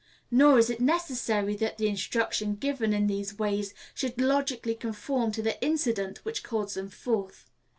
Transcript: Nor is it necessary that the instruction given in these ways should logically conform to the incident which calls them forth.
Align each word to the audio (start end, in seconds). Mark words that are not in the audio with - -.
Nor 0.31 0.57
is 0.57 0.71
it 0.71 0.79
necessary 0.81 1.55
that 1.57 1.77
the 1.77 1.85
instruction 1.87 2.55
given 2.55 2.91
in 2.91 3.05
these 3.05 3.37
ways 3.37 3.75
should 3.93 4.19
logically 4.19 4.73
conform 4.73 5.31
to 5.33 5.43
the 5.43 5.63
incident 5.63 6.25
which 6.25 6.41
calls 6.41 6.73
them 6.73 6.89
forth. 6.89 7.51